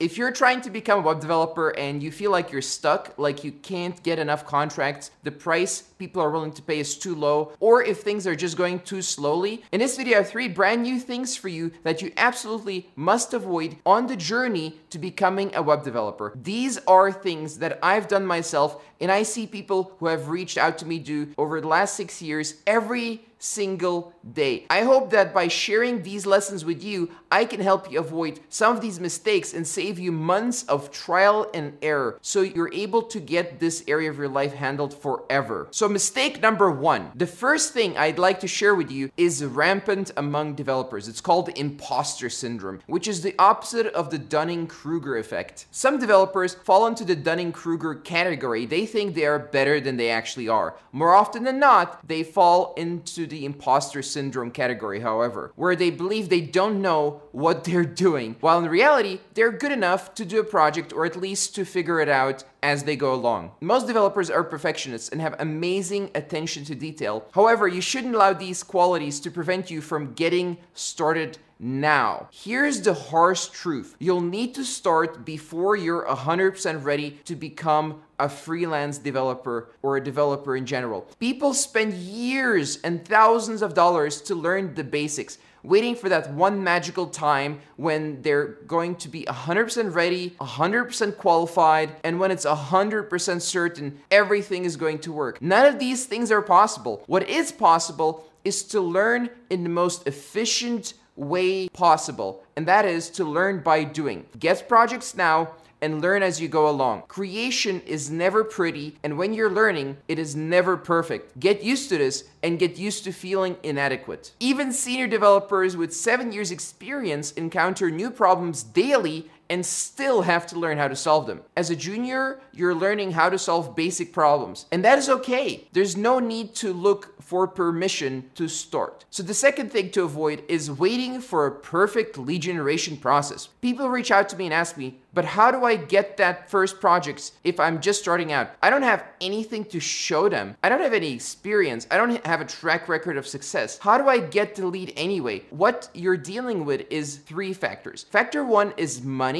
[0.00, 3.42] If you're trying to become a web developer and you feel like you're stuck, like
[3.42, 7.52] you can't get enough contracts, the price people are willing to pay is too low,
[7.60, 10.82] or if things are just going too slowly, in this video I have three brand
[10.82, 15.62] new things for you that you absolutely must avoid on the journey to becoming a
[15.62, 16.32] web developer.
[16.34, 20.78] These are things that I've done myself and I see people who have reached out
[20.78, 24.66] to me do over the last six years every single day.
[24.68, 28.74] I hope that by sharing these lessons with you, I can help you avoid some
[28.74, 33.20] of these mistakes and save you months of trial and error so you're able to
[33.20, 35.68] get this area of your life handled forever.
[35.70, 40.10] So, mistake number one the first thing I'd like to share with you is rampant
[40.16, 41.08] among developers.
[41.08, 45.66] It's called imposter syndrome, which is the opposite of the Dunning Kruger effect.
[45.70, 48.66] Some developers fall into the Dunning Kruger category.
[48.66, 50.76] They think they are better than they actually are.
[50.92, 56.28] More often than not, they fall into the imposter syndrome category, however, where they believe
[56.28, 60.44] they don't know what they're doing, while in reality, they're good enough to do a
[60.44, 63.52] project or at least to figure it out as they go along.
[63.60, 65.77] Most developers are perfectionists and have amazing
[66.14, 67.24] attention to detail.
[67.32, 72.28] However, you shouldn't allow these qualities to prevent you from getting started now.
[72.30, 73.96] Here's the harsh truth.
[73.98, 80.04] You'll need to start before you're 100% ready to become a freelance developer or a
[80.04, 81.02] developer in general.
[81.18, 86.62] People spend years and thousands of dollars to learn the basics waiting for that one
[86.62, 93.42] magical time when they're going to be 100% ready, 100% qualified, and when it's 100%
[93.42, 95.40] certain everything is going to work.
[95.42, 97.02] None of these things are possible.
[97.06, 103.10] What is possible is to learn in the most efficient way possible, and that is
[103.10, 104.26] to learn by doing.
[104.38, 107.02] Get projects now and learn as you go along.
[107.08, 111.38] Creation is never pretty, and when you're learning, it is never perfect.
[111.38, 114.32] Get used to this and get used to feeling inadequate.
[114.40, 120.58] Even senior developers with seven years' experience encounter new problems daily and still have to
[120.58, 121.42] learn how to solve them.
[121.56, 125.68] As a junior, you're learning how to solve basic problems, and that is okay.
[125.72, 129.04] There's no need to look for permission to start.
[129.10, 133.48] So, the second thing to avoid is waiting for a perfect lead generation process.
[133.60, 136.80] People reach out to me and ask me, but how do I get that first
[136.80, 138.50] project if I'm just starting out?
[138.62, 140.56] I don't have anything to show them.
[140.62, 141.86] I don't have any experience.
[141.90, 143.78] I don't have a track record of success.
[143.78, 145.44] How do I get the lead anyway?
[145.50, 148.04] What you're dealing with is three factors.
[148.10, 149.37] Factor one is money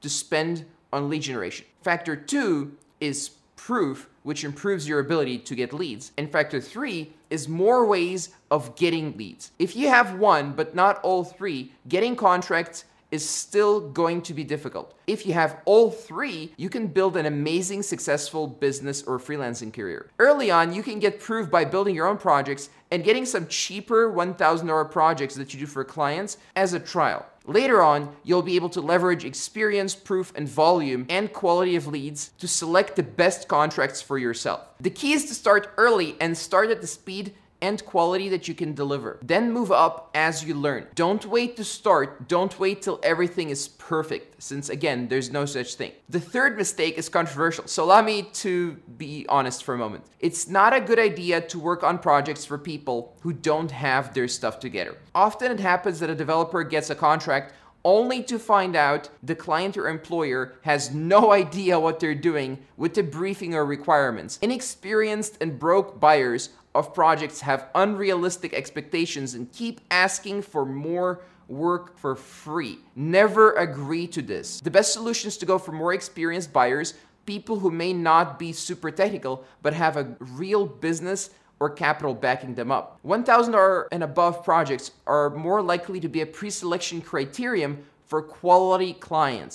[0.00, 1.66] to spend on lead generation.
[1.82, 6.12] Factor two is proof, which improves your ability to get leads.
[6.16, 9.50] And factor three is more ways of getting leads.
[9.58, 14.44] If you have one, but not all three, getting contracts is still going to be
[14.44, 14.94] difficult.
[15.06, 20.10] If you have all three, you can build an amazing, successful business or freelancing career.
[20.18, 24.12] Early on, you can get proof by building your own projects and getting some cheaper
[24.12, 27.26] $1,000 projects that you do for clients as a trial.
[27.46, 32.30] Later on, you'll be able to leverage experience, proof, and volume and quality of leads
[32.38, 34.66] to select the best contracts for yourself.
[34.80, 37.34] The key is to start early and start at the speed
[37.66, 39.18] and quality that you can deliver.
[39.22, 40.86] Then move up as you learn.
[40.94, 42.28] Don't wait to start.
[42.28, 45.92] Don't wait till everything is perfect, since again, there's no such thing.
[46.08, 47.66] The third mistake is controversial.
[47.66, 50.04] So allow me to be honest for a moment.
[50.20, 54.28] It's not a good idea to work on projects for people who don't have their
[54.28, 54.96] stuff together.
[55.14, 57.52] Often it happens that a developer gets a contract
[57.86, 62.94] only to find out the client or employer has no idea what they're doing with
[62.94, 64.38] the briefing or requirements.
[64.42, 71.96] Inexperienced and broke buyers of projects have unrealistic expectations and keep asking for more work
[71.98, 72.78] for free.
[72.94, 74.60] Never agree to this.
[74.60, 76.94] The best solution is to go for more experienced buyers,
[77.24, 82.54] people who may not be super technical but have a real business or capital backing
[82.54, 82.98] them up.
[83.04, 88.92] $1,000 and above projects are more likely to be a pre selection criterion for quality
[88.92, 89.54] clients.